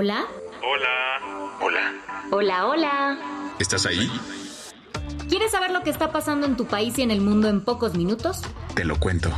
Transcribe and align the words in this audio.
Hola. 0.00 0.28
Hola. 0.62 1.58
Hola. 1.60 1.92
Hola, 2.30 2.66
hola. 2.68 3.52
¿Estás 3.58 3.84
ahí? 3.84 4.08
¿Quieres 5.28 5.50
saber 5.50 5.72
lo 5.72 5.82
que 5.82 5.90
está 5.90 6.12
pasando 6.12 6.46
en 6.46 6.56
tu 6.56 6.66
país 6.66 6.96
y 6.98 7.02
en 7.02 7.10
el 7.10 7.20
mundo 7.20 7.48
en 7.48 7.64
pocos 7.64 7.96
minutos? 7.96 8.42
Te 8.76 8.84
lo 8.84 8.96
cuento. 9.00 9.28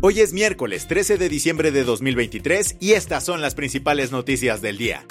Hoy 0.00 0.18
es 0.18 0.32
miércoles 0.32 0.88
13 0.88 1.18
de 1.18 1.28
diciembre 1.28 1.70
de 1.70 1.84
2023 1.84 2.78
y 2.80 2.94
estas 2.94 3.24
son 3.24 3.40
las 3.40 3.54
principales 3.54 4.10
noticias 4.10 4.60
del 4.62 4.76
día. 4.76 5.06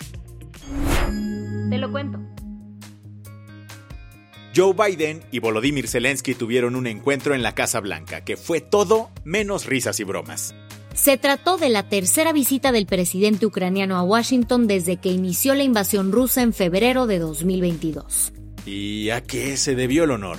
Joe 4.60 4.74
Biden 4.74 5.24
y 5.32 5.40
Volodymyr 5.40 5.88
Zelensky 5.88 6.36
tuvieron 6.36 6.76
un 6.76 6.86
encuentro 6.86 7.34
en 7.34 7.44
la 7.44 7.56
Casa 7.56 7.80
Blanca 7.80 8.26
que 8.26 8.36
fue 8.36 8.60
todo 8.60 9.10
menos 9.24 9.66
risas 9.66 10.02
y 10.02 10.04
bromas. 10.04 10.54
Se 10.94 11.18
trató 11.18 11.58
de 11.58 11.70
la 11.70 11.88
tercera 11.88 12.34
visita 12.34 12.74
del 12.74 12.86
presidente 12.86 13.46
ucraniano 13.46 13.96
a 13.96 14.04
Washington 14.04 14.68
desde 14.68 14.98
que 14.98 15.14
inició 15.14 15.56
la 15.56 15.64
invasión 15.64 16.12
rusa 16.12 16.42
en 16.42 16.52
febrero 16.52 17.08
de 17.08 17.20
2022. 17.20 18.34
¿Y 18.66 19.12
a 19.12 19.24
qué 19.24 19.56
se 19.56 19.76
debió 19.76 20.04
el 20.04 20.12
honor? 20.12 20.38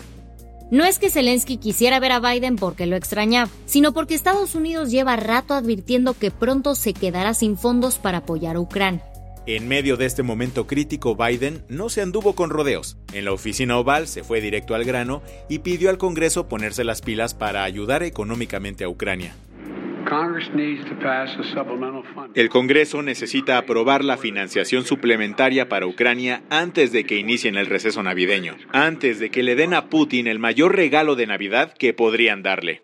No 0.70 0.84
es 0.84 0.98
que 0.98 1.08
Zelensky 1.08 1.56
quisiera 1.56 1.98
ver 1.98 2.12
a 2.12 2.20
Biden 2.20 2.56
porque 2.56 2.84
lo 2.84 2.96
extrañaba, 2.96 3.50
sino 3.64 3.94
porque 3.94 4.14
Estados 4.14 4.54
Unidos 4.54 4.90
lleva 4.90 5.16
rato 5.16 5.54
advirtiendo 5.54 6.12
que 6.12 6.30
pronto 6.30 6.74
se 6.74 6.92
quedará 6.92 7.32
sin 7.32 7.56
fondos 7.56 7.96
para 7.96 8.18
apoyar 8.18 8.56
a 8.56 8.60
Ucrania. 8.60 9.09
En 9.46 9.68
medio 9.68 9.96
de 9.96 10.04
este 10.04 10.22
momento 10.22 10.66
crítico, 10.66 11.16
Biden 11.16 11.64
no 11.68 11.88
se 11.88 12.02
anduvo 12.02 12.34
con 12.34 12.50
rodeos. 12.50 12.98
En 13.14 13.24
la 13.24 13.32
oficina 13.32 13.78
oval 13.78 14.06
se 14.06 14.22
fue 14.22 14.40
directo 14.40 14.74
al 14.74 14.84
grano 14.84 15.22
y 15.48 15.60
pidió 15.60 15.88
al 15.88 15.98
Congreso 15.98 16.46
ponerse 16.46 16.84
las 16.84 17.00
pilas 17.00 17.34
para 17.34 17.64
ayudar 17.64 18.02
económicamente 18.02 18.84
a 18.84 18.88
Ucrania. 18.88 19.34
El 22.34 22.48
Congreso 22.48 23.02
necesita 23.02 23.58
aprobar 23.58 24.04
la 24.04 24.18
financiación 24.18 24.84
suplementaria 24.84 25.68
para 25.68 25.86
Ucrania 25.86 26.42
antes 26.50 26.92
de 26.92 27.04
que 27.04 27.16
inicien 27.16 27.56
el 27.56 27.66
receso 27.66 28.02
navideño, 28.02 28.56
antes 28.72 29.20
de 29.20 29.30
que 29.30 29.42
le 29.42 29.54
den 29.54 29.72
a 29.72 29.88
Putin 29.88 30.26
el 30.26 30.38
mayor 30.38 30.74
regalo 30.74 31.16
de 31.16 31.26
Navidad 31.26 31.72
que 31.72 31.94
podrían 31.94 32.42
darle. 32.42 32.82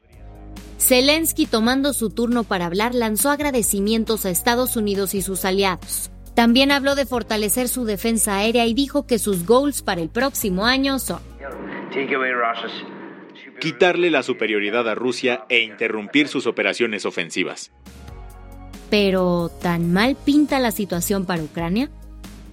Zelensky, 0.78 1.46
tomando 1.46 1.92
su 1.92 2.10
turno 2.10 2.44
para 2.44 2.66
hablar, 2.66 2.94
lanzó 2.94 3.30
agradecimientos 3.30 4.24
a 4.24 4.30
Estados 4.30 4.76
Unidos 4.76 5.14
y 5.14 5.22
sus 5.22 5.44
aliados. 5.44 6.10
También 6.36 6.70
habló 6.70 6.94
de 6.96 7.06
fortalecer 7.06 7.66
su 7.66 7.86
defensa 7.86 8.36
aérea 8.36 8.66
y 8.66 8.74
dijo 8.74 9.06
que 9.06 9.18
sus 9.18 9.46
goals 9.46 9.80
para 9.80 10.02
el 10.02 10.10
próximo 10.10 10.66
año 10.66 10.98
son 10.98 11.20
quitarle 13.58 14.10
la 14.10 14.22
superioridad 14.22 14.86
a 14.86 14.94
Rusia 14.94 15.46
e 15.48 15.60
interrumpir 15.60 16.28
sus 16.28 16.46
operaciones 16.46 17.06
ofensivas. 17.06 17.72
Pero, 18.90 19.50
¿tan 19.62 19.94
mal 19.94 20.14
pinta 20.14 20.60
la 20.60 20.72
situación 20.72 21.24
para 21.24 21.42
Ucrania? 21.42 21.88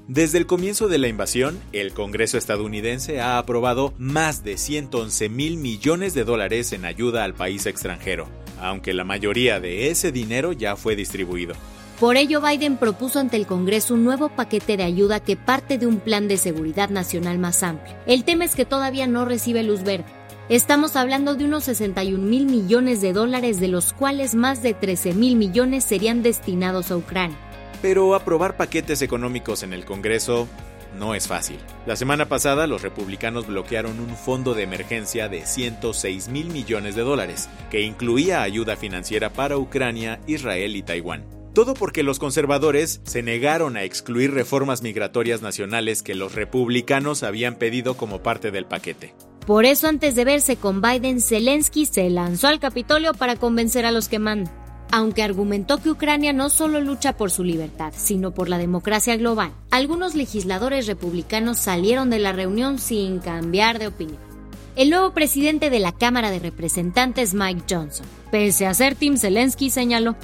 Desde 0.08 0.38
el 0.38 0.46
comienzo 0.46 0.88
de 0.88 0.98
la 0.98 1.10
invasión, 1.10 1.60
el 1.74 1.94
Congreso 1.94 2.38
estadounidense 2.38 3.20
ha 3.20 3.38
aprobado 3.38 3.94
más 3.98 4.46
de 4.46 4.58
111 4.58 5.28
mil 5.28 5.58
millones 5.58 6.14
de 6.14 6.24
dólares 6.24 6.72
en 6.72 6.86
ayuda 6.86 7.26
al 7.26 7.34
país 7.34 7.66
extranjero, 7.66 8.30
aunque 8.62 8.94
la 8.94 9.04
mayoría 9.04 9.60
de 9.60 9.90
ese 9.90 10.14
dinero 10.14 10.54
ya 10.54 10.78
fue 10.78 10.96
distribuido. 10.96 11.56
Por 12.00 12.18
ello, 12.18 12.42
Biden 12.42 12.78
propuso 12.78 13.20
ante 13.20 13.38
el 13.38 13.46
Congreso 13.46 13.94
un 13.94 14.04
nuevo 14.04 14.30
paquete 14.30 14.78
de 14.78 14.84
ayuda 14.84 15.20
que 15.20 15.38
parte 15.38 15.78
de 15.78 15.88
un 15.88 16.00
plan 16.00 16.28
de 16.28 16.38
seguridad 16.38 16.90
nacional 16.90 17.40
más 17.40 17.64
amplio. 17.64 17.96
El 18.08 18.24
tema 18.24 18.46
es 18.46 18.56
que 18.56 18.66
todavía 18.66 19.08
no 19.08 19.26
recibe 19.26 19.64
luz 19.64 19.84
verde. 19.84 20.06
Estamos 20.50 20.98
hablando 20.98 21.36
de 21.36 21.46
unos 21.46 21.64
61 21.64 22.22
mil 22.22 22.46
millones 22.46 23.00
de 23.00 23.14
dólares, 23.14 23.62
de 23.62 23.70
los 23.70 23.94
cuales 23.94 24.36
más 24.36 24.62
de 24.62 24.74
13 24.74 25.14
mil 25.14 25.38
millones 25.38 25.86
serían 25.86 26.22
destinados 26.22 26.92
a 26.92 26.98
Ucrania. 26.98 27.38
Pero 27.82 28.16
aprobar 28.16 28.58
paquetes 28.58 29.02
económicos 29.02 29.64
en 29.64 29.72
el 29.72 29.86
Congreso 29.86 30.50
no 30.98 31.16
es 31.16 31.28
fácil. 31.28 31.60
La 31.86 31.96
semana 31.96 32.28
pasada 32.28 32.68
los 32.68 32.82
republicanos 32.82 33.48
bloquearon 33.48 34.00
un 34.00 34.16
fondo 34.16 34.54
de 34.54 34.64
emergencia 34.64 35.30
de 35.30 35.46
106 35.46 36.28
mil 36.30 36.48
millones 36.48 36.96
de 36.96 37.02
dólares, 37.04 37.50
que 37.70 37.82
incluía 37.82 38.42
ayuda 38.42 38.76
financiera 38.76 39.30
para 39.30 39.58
Ucrania, 39.58 40.20
Israel 40.28 40.76
y 40.76 40.84
Taiwán. 40.84 41.43
Todo 41.54 41.76
porque 41.76 42.02
los 42.02 42.18
conservadores 42.18 43.00
se 43.04 43.22
negaron 43.22 43.78
a 43.78 43.84
excluir 43.84 44.32
reformas 44.32 44.82
migratorias 44.82 45.44
nacionales 45.44 46.02
que 46.02 46.16
los 46.16 46.34
republicanos 46.34 47.22
habían 47.22 47.56
pedido 47.56 47.96
como 47.96 48.24
parte 48.24 48.50
del 48.50 48.66
paquete. 48.66 49.14
Por 49.46 49.66
eso 49.66 49.88
antes 49.88 50.16
de 50.16 50.26
verse 50.26 50.56
con 50.56 50.82
Biden, 50.82 51.22
Zelensky 51.22 51.86
se 51.86 52.10
lanzó 52.10 52.48
al 52.48 52.60
Capitolio 52.60 53.14
para 53.14 53.36
convencer 53.36 53.86
a 53.86 53.92
los 53.92 54.10
que 54.10 54.18
mandan. 54.18 54.52
Aunque 54.92 55.22
argumentó 55.22 55.78
que 55.78 55.92
Ucrania 55.92 56.34
no 56.34 56.50
solo 56.50 56.80
lucha 56.80 57.18
por 57.18 57.30
su 57.30 57.44
libertad, 57.44 57.94
sino 57.96 58.34
por 58.34 58.50
la 58.50 58.58
democracia 58.58 59.16
global, 59.16 59.52
algunos 59.70 60.16
legisladores 60.16 60.88
republicanos 60.88 61.60
salieron 61.60 62.10
de 62.10 62.20
la 62.20 62.32
reunión 62.32 62.80
sin 62.80 63.20
cambiar 63.20 63.78
de 63.78 63.88
opinión. 63.88 64.20
El 64.76 64.90
nuevo 64.90 65.14
presidente 65.14 65.70
de 65.70 65.80
la 65.80 65.92
Cámara 65.92 66.32
de 66.32 66.40
Representantes, 66.40 67.36
Mike 67.36 67.64
Johnson, 67.70 68.08
pese 68.32 68.66
a 68.66 68.74
ser 68.74 68.96
Tim 68.96 69.18
Zelensky, 69.18 69.70
señaló, 69.70 70.16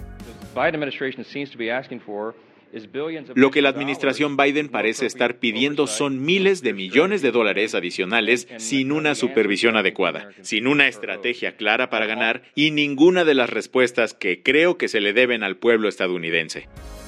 lo 3.35 3.51
que 3.51 3.61
la 3.61 3.69
administración 3.69 4.37
Biden 4.37 4.69
parece 4.69 5.05
estar 5.05 5.39
pidiendo 5.39 5.87
son 5.87 6.21
miles 6.23 6.61
de 6.61 6.73
millones 6.73 7.21
de 7.21 7.31
dólares 7.31 7.73
adicionales 7.73 8.47
sin 8.57 8.91
una 8.91 9.15
supervisión 9.15 9.75
adecuada, 9.75 10.29
sin 10.41 10.67
una 10.67 10.87
estrategia 10.87 11.55
clara 11.55 11.89
para 11.89 12.05
ganar 12.05 12.43
y 12.55 12.71
ninguna 12.71 13.25
de 13.25 13.33
las 13.33 13.49
respuestas 13.49 14.13
que 14.13 14.43
creo 14.43 14.77
que 14.77 14.87
se 14.87 15.01
le 15.01 15.13
deben 15.13 15.43
al 15.43 15.57
pueblo 15.57 15.89
estadounidense. 15.89 16.67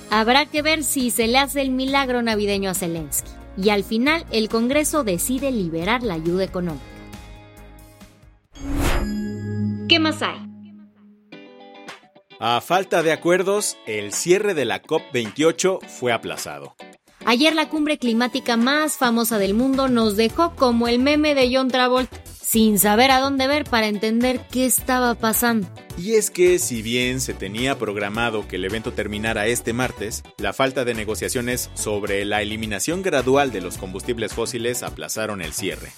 Habrá 0.10 0.46
que 0.46 0.62
ver 0.62 0.84
si 0.84 1.10
se 1.10 1.28
le 1.28 1.38
hace 1.38 1.62
el 1.62 1.70
milagro 1.70 2.22
navideño 2.22 2.70
a 2.70 2.74
Zelensky. 2.74 3.30
Y 3.58 3.70
al 3.70 3.84
final 3.84 4.26
el 4.32 4.50
Congreso 4.50 5.04
decide 5.04 5.52
liberar 5.52 6.04
la 6.04 6.16
ayuda 6.16 6.44
económica. 6.44 6.86
¿Qué 9.88 10.00
más 10.00 10.22
hay? 10.22 10.51
A 12.44 12.60
falta 12.60 13.04
de 13.04 13.12
acuerdos, 13.12 13.78
el 13.86 14.14
cierre 14.14 14.56
de 14.56 14.66
la 14.66 14.82
COP28 14.82 15.86
fue 15.86 16.12
aplazado. 16.12 16.76
Ayer 17.24 17.54
la 17.54 17.70
cumbre 17.70 18.00
climática 18.00 18.58
más 18.58 18.98
famosa 18.98 19.38
del 19.38 19.54
mundo 19.54 19.90
nos 19.90 20.18
dejó 20.18 20.56
como 20.56 20.88
el 20.88 20.98
meme 20.98 21.36
de 21.36 21.56
John 21.56 21.68
Travolta, 21.68 22.18
sin 22.26 22.80
saber 22.80 23.12
a 23.12 23.20
dónde 23.20 23.46
ver 23.46 23.66
para 23.66 23.86
entender 23.86 24.42
qué 24.52 24.66
estaba 24.66 25.14
pasando. 25.14 25.68
Y 26.00 26.14
es 26.14 26.32
que 26.32 26.58
si 26.58 26.82
bien 26.82 27.22
se 27.22 27.36
tenía 27.36 27.78
programado 27.78 28.48
que 28.48 28.56
el 28.56 28.66
evento 28.66 28.92
terminara 28.92 29.46
este 29.46 29.72
martes, 29.72 30.24
la 30.40 30.52
falta 30.52 30.84
de 30.84 30.96
negociaciones 30.96 31.70
sobre 31.76 32.26
la 32.26 32.42
eliminación 32.42 33.04
gradual 33.04 33.52
de 33.52 33.62
los 33.62 33.78
combustibles 33.78 34.34
fósiles 34.34 34.82
aplazaron 34.82 35.44
el 35.44 35.54
cierre. 35.54 35.92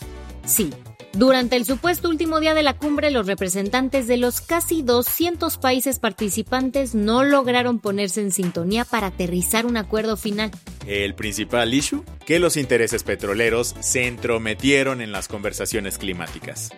Sí, 0.45 0.71
durante 1.13 1.55
el 1.57 1.65
supuesto 1.65 2.09
último 2.09 2.39
día 2.39 2.55
de 2.55 2.63
la 2.63 2.75
cumbre, 2.75 3.11
los 3.11 3.27
representantes 3.27 4.07
de 4.07 4.17
los 4.17 4.41
casi 4.41 4.81
200 4.81 5.59
países 5.59 5.99
participantes 5.99 6.95
no 6.95 7.23
lograron 7.23 7.79
ponerse 7.79 8.21
en 8.21 8.31
sintonía 8.31 8.83
para 8.83 9.07
aterrizar 9.07 9.67
un 9.67 9.77
acuerdo 9.77 10.17
final. 10.17 10.49
El 10.87 11.13
principal 11.13 11.71
issue, 11.71 12.03
que 12.25 12.39
los 12.39 12.57
intereses 12.57 13.03
petroleros 13.03 13.75
se 13.79 14.07
entrometieron 14.07 15.01
en 15.01 15.11
las 15.11 15.27
conversaciones 15.27 15.99
climáticas. 15.99 16.71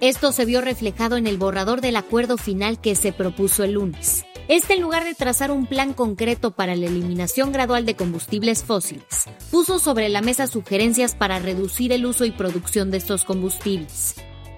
Esto 0.00 0.32
se 0.32 0.44
vio 0.44 0.60
reflejado 0.60 1.16
en 1.16 1.26
el 1.26 1.38
borrador 1.38 1.80
del 1.80 1.96
acuerdo 1.96 2.36
final 2.36 2.80
que 2.80 2.94
se 2.94 3.12
propuso 3.12 3.64
el 3.64 3.72
lunes. 3.72 4.24
Este, 4.48 4.72
en 4.72 4.80
lugar 4.80 5.04
de 5.04 5.14
trazar 5.14 5.50
un 5.50 5.66
plan 5.66 5.92
concreto 5.92 6.52
para 6.52 6.74
la 6.74 6.86
eliminación 6.86 7.52
gradual 7.52 7.84
de 7.84 7.96
combustibles 7.96 8.64
fósiles, 8.64 9.26
puso 9.50 9.78
sobre 9.78 10.08
la 10.08 10.22
mesa 10.22 10.46
sugerencias 10.46 11.14
para 11.14 11.38
reducir 11.38 11.92
el 11.92 12.06
uso 12.06 12.24
y 12.24 12.30
producción 12.30 12.90
de 12.90 12.96
estos 12.96 13.26
combustibles. 13.26 14.14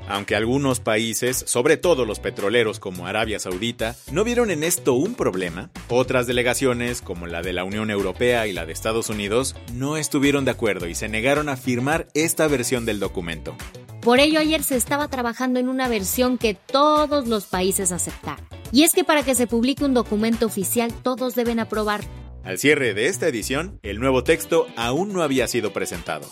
Aunque 0.07 0.37
algunos 0.37 0.79
países, 0.79 1.43
sobre 1.45 1.77
todo 1.77 2.05
los 2.05 2.21
petroleros 2.21 2.79
como 2.79 3.09
Arabia 3.09 3.41
Saudita, 3.41 3.97
no 4.13 4.23
vieron 4.23 4.53
en 4.53 4.63
esto 4.63 4.95
un 4.95 5.15
problema, 5.15 5.71
otras 5.89 6.29
delegaciones, 6.29 7.03
como 7.03 7.27
la 7.27 7.43
de 7.43 7.53
la 7.53 7.65
Unión 7.65 7.91
Europea 7.91 8.47
y 8.47 8.53
la 8.53 8.67
de 8.67 8.73
Estados 8.73 9.09
Unidos, 9.09 9.57
no 9.75 9.97
estuvieron 9.97 10.45
de 10.45 10.53
acuerdo 10.53 10.87
y 10.87 10.95
se 10.95 11.09
negaron 11.09 11.49
a 11.49 11.57
firmar 11.57 12.07
esta 12.15 12.47
versión 12.47 12.87
del 12.87 13.01
documento. 13.01 13.57
Por 14.03 14.21
ello 14.21 14.39
ayer 14.39 14.63
se 14.63 14.77
estaba 14.77 15.09
trabajando 15.09 15.59
en 15.59 15.69
una 15.69 15.89
versión 15.89 16.39
que 16.39 16.55
todos 16.55 17.27
los 17.27 17.47
países 17.47 17.91
aceptaran. 17.91 18.60
Y 18.73 18.85
es 18.85 18.93
que 18.93 19.05
para 19.05 19.23
que 19.23 19.35
se 19.35 19.47
publique 19.47 19.85
un 19.85 19.95
documento 19.95 20.47
oficial 20.47 20.93
todos 21.03 21.35
deben 21.35 21.59
aprobar. 21.59 22.01
Al 22.45 22.59
cierre 22.59 22.95
de 22.95 23.09
esta 23.09 23.29
edición, 23.29 23.79
el 23.83 24.01
nuevo 24.01 24.25
texto 24.25 24.67
aún 24.77 25.13
no 25.13 25.23
había 25.23 25.47
sido 25.47 25.73
presentado. 25.73 26.27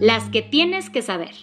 Las 0.00 0.28
que 0.30 0.42
tienes 0.42 0.90
que 0.90 1.02
saber. 1.02 1.34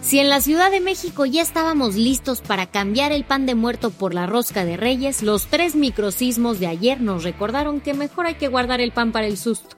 Si 0.00 0.18
en 0.18 0.30
la 0.30 0.40
Ciudad 0.40 0.70
de 0.70 0.80
México 0.80 1.26
ya 1.26 1.42
estábamos 1.42 1.94
listos 1.94 2.40
para 2.40 2.66
cambiar 2.66 3.12
el 3.12 3.24
pan 3.24 3.44
de 3.44 3.54
muerto 3.54 3.90
por 3.90 4.14
la 4.14 4.26
rosca 4.26 4.64
de 4.64 4.76
reyes, 4.76 5.22
los 5.22 5.46
tres 5.46 5.74
microsismos 5.74 6.58
de 6.58 6.68
ayer 6.68 7.00
nos 7.00 7.22
recordaron 7.22 7.80
que 7.80 7.92
mejor 7.92 8.26
hay 8.26 8.34
que 8.34 8.48
guardar 8.48 8.80
el 8.80 8.92
pan 8.92 9.12
para 9.12 9.26
el 9.26 9.36
susto. 9.36 9.76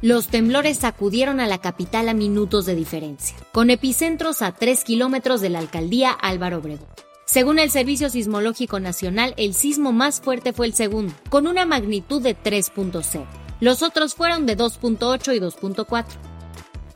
Los 0.00 0.28
temblores 0.28 0.78
sacudieron 0.78 1.40
a 1.40 1.46
la 1.46 1.58
capital 1.58 2.08
a 2.08 2.14
minutos 2.14 2.66
de 2.66 2.74
diferencia, 2.74 3.36
con 3.52 3.70
epicentros 3.70 4.42
a 4.42 4.52
3 4.52 4.82
kilómetros 4.84 5.40
de 5.40 5.50
la 5.50 5.58
alcaldía 5.58 6.10
Álvaro 6.10 6.58
Obregón. 6.58 6.88
Según 7.26 7.58
el 7.58 7.70
Servicio 7.70 8.10
Sismológico 8.10 8.80
Nacional, 8.80 9.34
el 9.38 9.54
sismo 9.54 9.92
más 9.92 10.20
fuerte 10.20 10.52
fue 10.52 10.66
el 10.66 10.74
segundo, 10.74 11.14
con 11.30 11.46
una 11.46 11.64
magnitud 11.64 12.20
de 12.20 12.36
3.0. 12.36 13.24
Los 13.60 13.82
otros 13.82 14.14
fueron 14.14 14.44
de 14.44 14.58
2.8 14.58 15.34
y 15.34 15.40
2.4. 15.40 16.04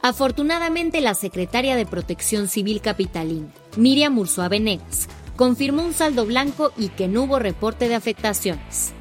Afortunadamente, 0.03 1.01
la 1.01 1.15
secretaria 1.15 1.77
de 1.77 1.87
Protección 1.87 2.49
Civil 2.49 2.83
Capitalina, 2.83 3.49
Miriam 3.77 4.19
Ursua 4.19 4.49
Venegas, 4.49 5.09
confirmó 5.35 5.83
un 5.83 5.95
saldo 5.95 6.27
blanco 6.27 6.73
y 6.77 6.89
que 6.91 7.09
no 7.09 7.23
hubo 7.23 7.39
reporte 7.39 7.89
de 7.89 7.95
afectaciones. 7.95 8.93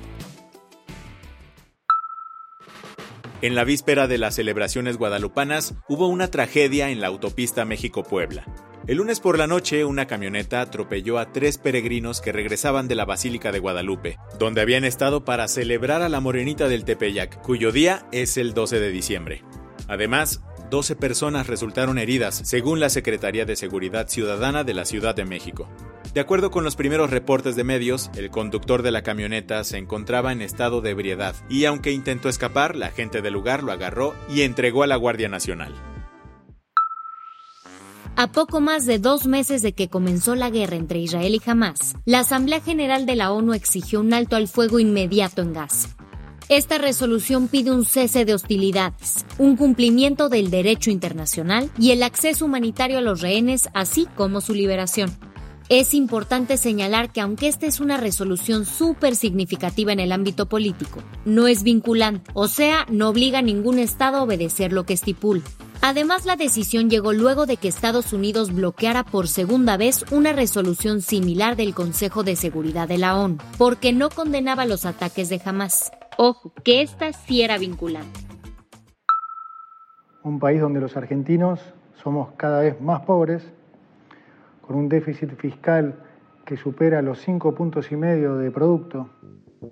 En 3.41 3.53
la 3.53 3.65
víspera 3.65 4.07
de 4.07 4.18
las 4.18 4.35
celebraciones 4.35 4.97
guadalupanas 4.97 5.75
hubo 5.88 6.07
una 6.07 6.31
tragedia 6.31 6.89
en 6.89 7.01
la 7.01 7.07
autopista 7.07 7.65
México-Puebla. 7.65 8.45
El 8.88 9.00
lunes 9.00 9.19
por 9.19 9.38
la 9.38 9.48
noche, 9.48 9.84
una 9.84 10.07
camioneta 10.07 10.62
atropelló 10.62 11.19
a 11.19 11.34
tres 11.34 11.57
peregrinos 11.57 12.22
que 12.22 12.31
regresaban 12.31 12.88
de 12.88 12.95
la 12.95 13.04
Basílica 13.04 13.51
de 13.51 13.60
Guadalupe, 13.60 14.18
donde 14.39 14.62
habían 14.62 14.86
estado 14.86 15.25
para 15.25 15.50
celebrar 15.50 16.01
a 16.01 16.07
la 16.07 16.22
Morenita 16.22 16.69
del 16.69 16.86
Tepeyac, 16.86 17.42
cuyo 17.42 17.74
día 17.74 18.07
es 18.13 18.38
el 18.38 18.54
12 18.54 18.80
de 18.80 18.89
diciembre. 18.89 19.44
Además, 19.89 20.42
12 20.69 20.95
personas 20.95 21.48
resultaron 21.48 21.98
heridas, 21.98 22.42
según 22.45 22.80
la 22.80 22.89
Secretaría 22.89 23.44
de 23.44 23.57
Seguridad 23.57 24.07
Ciudadana 24.07 24.63
de 24.63 24.74
la 24.74 24.86
Ciudad 24.86 25.16
de 25.16 25.25
México. 25.25 25.68
De 26.13 26.22
acuerdo 26.22 26.50
con 26.50 26.63
los 26.63 26.78
primeros 26.78 27.10
reportes 27.10 27.57
de 27.57 27.66
medios, 27.66 28.10
el 28.16 28.30
conductor 28.30 28.84
de 28.84 28.92
la 28.92 29.04
camioneta 29.04 29.66
se 29.66 29.78
encontraba 29.78 30.31
en 30.31 30.42
estado 30.42 30.80
de 30.80 30.92
ebriedad 30.92 31.36
y 31.50 31.66
aunque 31.66 31.92
intentó 31.92 32.30
escapar, 32.30 32.78
la 32.78 32.92
gente 32.92 33.22
del 33.22 33.34
lugar 33.34 33.63
lo 33.63 33.74
agarró 33.74 34.16
y 34.30 34.44
entregó 34.44 34.84
a 34.84 34.88
la 34.88 34.95
Guardia 34.95 35.28
Nacional. 35.28 35.75
A 38.19 38.31
poco 38.31 38.61
más 38.61 38.87
de 38.87 38.97
dos 38.97 39.27
meses 39.27 39.61
de 39.61 39.73
que 39.73 39.89
comenzó 39.89 40.33
la 40.33 40.49
guerra 40.49 40.75
entre 40.75 40.97
Israel 40.97 41.35
y 41.35 41.41
Hamas, 41.47 41.93
la 42.03 42.21
Asamblea 42.21 42.61
General 42.61 43.05
de 43.05 43.15
la 43.15 43.31
ONU 43.31 43.53
exigió 43.53 43.99
un 43.99 44.11
alto 44.11 44.35
al 44.35 44.47
fuego 44.47 44.79
inmediato 44.79 45.43
en 45.43 45.53
Gaza. 45.53 45.89
Esta 46.49 46.79
resolución 46.79 47.47
pide 47.47 47.69
un 47.69 47.85
cese 47.85 48.25
de 48.25 48.33
hostilidades, 48.33 49.23
un 49.37 49.55
cumplimiento 49.55 50.29
del 50.29 50.49
derecho 50.49 50.89
internacional 50.89 51.69
y 51.77 51.91
el 51.91 52.01
acceso 52.01 52.45
humanitario 52.45 52.97
a 52.97 53.01
los 53.01 53.21
rehenes, 53.21 53.69
así 53.75 54.07
como 54.15 54.41
su 54.41 54.55
liberación. 54.55 55.15
Es 55.69 55.93
importante 55.93 56.57
señalar 56.57 57.11
que 57.11 57.21
aunque 57.21 57.47
esta 57.47 57.67
es 57.67 57.79
una 57.79 57.97
resolución 57.97 58.65
súper 58.65 59.15
significativa 59.15 59.93
en 59.93 59.99
el 59.99 60.11
ámbito 60.11 60.47
político, 60.47 61.03
no 61.25 61.47
es 61.47 61.61
vinculante, 61.61 62.31
o 62.33 62.47
sea, 62.47 62.87
no 62.89 63.09
obliga 63.09 63.39
a 63.39 63.43
ningún 63.43 63.77
Estado 63.77 64.17
a 64.17 64.23
obedecer 64.23 64.73
lo 64.73 64.87
que 64.87 64.93
estipula. 64.93 65.43
Además, 65.81 66.25
la 66.25 66.35
decisión 66.35 66.89
llegó 66.89 67.13
luego 67.13 67.45
de 67.45 67.57
que 67.57 67.68
Estados 67.68 68.13
Unidos 68.13 68.53
bloqueara 68.53 69.03
por 69.03 69.27
segunda 69.27 69.77
vez 69.77 70.03
una 70.12 70.33
resolución 70.33 71.01
similar 71.01 71.56
del 71.56 71.74
Consejo 71.74 72.24
de 72.24 72.35
Seguridad 72.35 72.88
de 72.88 72.97
la 72.97 73.18
ONU, 73.18 73.38
porque 73.57 73.94
no 73.94 74.09
condenaba 74.09 74.65
los 74.65 74.85
ataques 74.85 75.29
de 75.29 75.41
Hamas. 75.45 75.91
Ojo, 76.18 76.51
que 76.63 76.81
esta 76.81 77.13
sí 77.13 77.41
era 77.41 77.57
vinculante. 77.57 78.19
Un 80.24 80.39
país 80.39 80.59
donde 80.59 80.81
los 80.81 80.97
argentinos 80.97 81.59
somos 82.03 82.29
cada 82.38 82.62
vez 82.62 82.81
más 82.81 83.01
pobres, 83.01 83.44
con 84.62 84.75
un 84.75 84.89
déficit 84.89 85.35
fiscal 85.38 85.95
que 86.45 86.57
supera 86.57 87.01
los 87.01 87.19
cinco 87.19 87.53
puntos 87.53 87.91
y 87.91 87.95
medio 87.95 88.35
de 88.35 88.51
producto, 88.51 89.09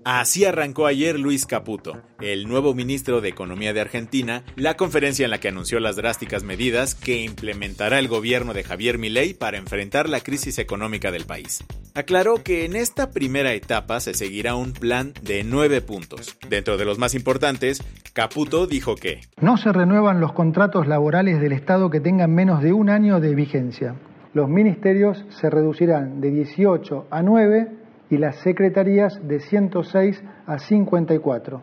Así 0.04 0.46
arrancó 0.46 0.88
ayer 0.88 1.20
Luis 1.20 1.46
Caputo, 1.46 2.02
el 2.20 2.48
nuevo 2.48 2.74
ministro 2.74 3.22
de 3.22 3.30
Economía 3.30 3.74
de 3.74 3.82
Argentina, 3.82 4.44
la 4.56 4.78
conferencia 4.78 5.26
en 5.26 5.32
la 5.32 5.40
que 5.40 5.50
anunció 5.50 5.80
las 5.80 5.96
drásticas 5.96 6.44
medidas 6.44 6.96
que 6.96 7.24
implementará 7.24 8.00
el 8.00 8.08
gobierno 8.08 8.54
de 8.54 8.64
Javier 8.64 8.98
Milei 8.98 9.34
para 9.34 9.58
enfrentar 9.58 10.10
la 10.10 10.22
crisis 10.22 10.60
económica 10.60 11.12
del 11.12 11.26
país. 11.26 11.64
Aclaró 11.94 12.44
que 12.44 12.66
en 12.66 12.76
esta 12.76 13.12
primera 13.12 13.54
etapa 13.54 14.00
se 14.00 14.14
seguirá 14.14 14.56
un 14.56 14.74
plan 14.74 15.14
de 15.22 15.44
nueve 15.44 15.82
puntos. 15.82 16.38
Dentro 16.50 16.78
de 16.78 16.86
los 16.86 16.98
más 16.98 17.16
importantes, 17.16 17.82
Caputo 18.14 18.68
dijo 18.68 18.96
que 18.96 19.22
no 19.40 19.58
se 19.58 19.72
renuevan 19.72 20.20
los 20.20 20.34
contratos 20.34 20.88
laborales 20.88 21.40
del 21.40 21.54
Estado 21.54 21.90
que 21.90 22.02
tengan 22.02 22.34
menos 22.34 22.62
de 22.62 22.74
un 22.74 22.90
año 22.90 23.20
de 23.20 23.36
vigencia. 23.36 23.96
Los 24.34 24.50
ministerios 24.50 25.26
se 25.30 25.50
reducirán 25.50 26.20
de 26.20 26.32
18 26.32 27.08
a 27.10 27.22
9 27.22 27.85
y 28.16 28.18
las 28.18 28.38
secretarías 28.38 29.20
de 29.28 29.42
106 29.42 30.24
a 30.48 30.58
54. 30.58 31.62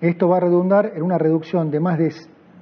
Esto 0.00 0.28
va 0.28 0.36
a 0.36 0.40
redundar 0.40 0.92
en 0.94 1.02
una 1.02 1.18
reducción 1.18 1.72
de 1.72 1.80
más 1.80 1.98
de, 1.98 2.14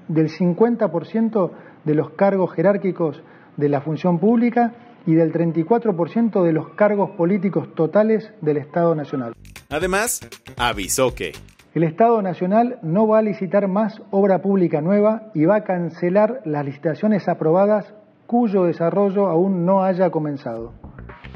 del 0.09 0.31
50% 0.31 1.51
de 1.85 1.95
los 1.95 2.13
cargos 2.13 2.55
jerárquicos 2.55 3.23
de 3.59 3.69
la 3.69 3.83
función 3.83 4.19
pública 4.19 4.73
y 5.05 5.15
del 5.15 5.35
34% 5.35 6.43
de 6.43 6.53
los 6.53 6.71
cargos 6.71 7.11
políticos 7.11 7.75
totales 7.75 8.33
del 8.41 8.57
Estado 8.57 8.95
Nacional. 8.95 9.35
Además, 9.69 10.21
avisó 10.57 11.15
que 11.15 11.33
el 11.75 11.85
Estado 11.85 12.23
Nacional 12.23 12.79
no 12.83 13.07
va 13.07 13.19
a 13.19 13.23
licitar 13.23 13.69
más 13.69 14.01
obra 14.11 14.41
pública 14.41 14.81
nueva 14.81 15.31
y 15.35 15.45
va 15.45 15.57
a 15.57 15.65
cancelar 15.65 16.41
las 16.47 16.65
licitaciones 16.65 17.29
aprobadas 17.29 17.93
cuyo 18.27 18.65
desarrollo 18.65 19.27
aún 19.27 19.67
no 19.67 19.83
haya 19.83 20.09
comenzado. 20.09 20.73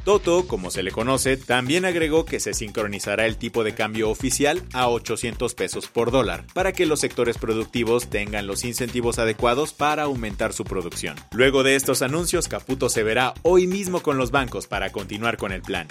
Toto, 0.04 0.46
como 0.46 0.70
se 0.70 0.82
le 0.82 0.90
conoce, 0.90 1.38
también 1.38 1.86
agregó 1.86 2.26
que 2.26 2.38
se 2.38 2.52
sincronizará 2.52 3.24
el 3.24 3.38
tipo 3.38 3.64
de 3.64 3.74
cambio 3.74 4.10
oficial 4.10 4.62
a 4.74 4.90
800 4.90 5.54
pesos 5.54 5.88
por 5.88 6.10
dólar, 6.10 6.44
para 6.52 6.72
que 6.72 6.84
los 6.84 7.00
sectores 7.00 7.38
productivos 7.38 8.10
tengan 8.10 8.46
los 8.46 8.64
incentivos 8.64 9.18
adecuados 9.18 9.72
para 9.72 10.02
aumentar 10.02 10.52
su 10.52 10.64
producción. 10.64 11.16
Luego 11.32 11.62
de 11.62 11.74
estos 11.74 12.02
anuncios, 12.02 12.48
Caputo 12.48 12.90
se 12.90 13.02
verá 13.02 13.32
hoy 13.40 13.66
mismo 13.66 14.02
con 14.02 14.18
los 14.18 14.30
bancos 14.30 14.66
para 14.66 14.92
continuar 14.92 15.38
con 15.38 15.52
el 15.52 15.62
plan. 15.62 15.88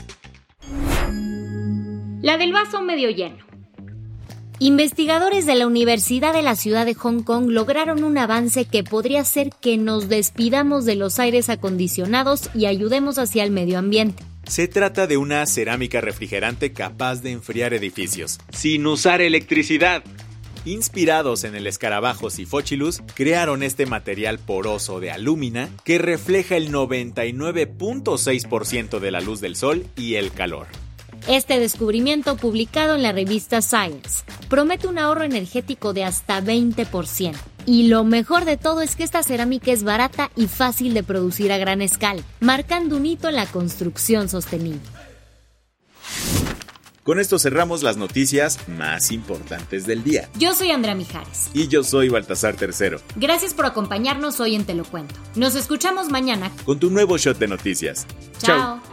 La 2.22 2.38
del 2.38 2.54
vaso 2.54 2.84
medio 2.84 3.10
lleno. 3.10 3.53
Investigadores 4.64 5.46
de 5.46 5.54
la 5.56 5.68
Universidad 5.68 6.32
de 6.32 6.42
la 6.42 6.56
Ciudad 6.56 6.86
de 6.86 6.94
Hong 6.94 7.24
Kong 7.24 7.50
lograron 7.50 8.06
un 8.06 8.18
avance 8.18 8.64
que 8.64 8.86
podría 8.86 9.20
hacer 9.20 9.50
que 9.60 9.76
nos 9.76 10.08
despidamos 10.08 10.86
de 10.86 10.96
los 10.96 11.20
aires 11.20 11.50
acondicionados 11.50 12.50
y 12.56 12.68
ayudemos 12.68 13.18
hacia 13.18 13.44
el 13.44 13.52
medio 13.52 13.78
ambiente. 13.78 14.24
Se 14.46 14.70
trata 14.70 15.06
de 15.06 15.18
una 15.18 15.46
cerámica 15.48 16.00
refrigerante 16.00 16.72
capaz 16.72 17.22
de 17.22 17.32
enfriar 17.32 17.74
edificios, 17.74 18.40
sin 18.54 18.88
usar 18.88 19.20
electricidad. 19.20 20.02
Inspirados 20.64 21.44
en 21.44 21.56
el 21.56 21.68
escarabajo 21.68 22.30
Siphochilus, 22.30 23.02
crearon 23.16 23.64
este 23.64 23.86
material 23.86 24.40
poroso 24.40 25.02
de 25.02 25.12
alúmina 25.12 25.68
que 25.84 25.98
refleja 25.98 26.56
el 26.56 26.72
99.6% 26.72 29.00
de 29.00 29.12
la 29.12 29.20
luz 29.20 29.42
del 29.42 29.58
sol 29.58 29.86
y 29.98 30.16
el 30.16 30.32
calor. 30.32 30.68
Este 31.28 31.58
descubrimiento, 31.58 32.36
publicado 32.36 32.96
en 32.96 33.04
la 33.04 33.14
revista 33.14 33.62
Science, 33.62 34.26
promete 34.50 34.88
un 34.88 35.00
ahorro 35.00 35.24
energético 35.24 35.94
de 35.94 36.04
hasta 36.04 36.42
20%. 36.42 37.36
Y 37.66 37.88
lo 37.88 38.04
mejor 38.04 38.44
de 38.44 38.58
todo 38.58 38.82
es 38.82 38.98
que 38.98 39.04
esta 39.04 39.24
cerámica 39.24 39.72
es 39.72 39.84
barata 39.84 40.32
y 40.36 40.48
fácil 40.48 40.94
de 40.94 41.02
producir 41.02 41.54
a 41.54 41.58
gran 41.58 41.82
escala, 41.82 42.22
marcando 42.42 42.98
un 42.98 43.06
hito 43.06 43.30
en 43.30 43.36
la 43.36 43.46
construcción 43.46 44.28
sostenible. 44.28 44.82
Con 47.04 47.20
esto 47.20 47.40
cerramos 47.40 47.84
las 47.84 47.96
noticias 47.98 48.60
más 48.68 49.12
importantes 49.12 49.86
del 49.86 50.04
día. 50.04 50.30
Yo 50.38 50.54
soy 50.54 50.72
Andrea 50.72 50.96
Mijares. 50.96 51.50
Y 51.54 51.68
yo 51.68 51.84
soy 51.84 52.10
Baltasar 52.10 52.56
Tercero. 52.56 53.00
Gracias 53.16 53.54
por 53.54 53.66
acompañarnos 53.66 54.40
hoy 54.40 54.56
en 54.56 54.66
Te 54.66 54.74
lo 54.74 54.84
Cuento. 54.86 55.16
Nos 55.36 55.56
escuchamos 55.56 56.10
mañana 56.10 56.52
con 56.66 56.80
tu 56.80 56.90
nuevo 56.90 57.18
shot 57.18 57.38
de 57.38 57.48
noticias. 57.48 58.08
Chao. 58.40 58.93